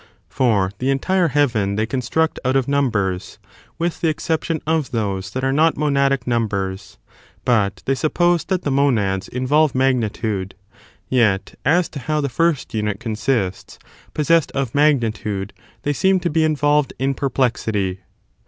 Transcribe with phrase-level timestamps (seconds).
[0.29, 3.37] For the entire ot^e" for an heaven they construct out of numbers—
[3.77, 6.97] with the *'^"exception of those that are not monadic numbers—
[7.45, 10.55] ^but they suppose that the monads involve magnitude;
[11.07, 13.77] yet .as to how the first, unit consists,
[14.15, 15.53] possessed of magnitude,
[15.83, 17.99] they seem to be involved in perplexity.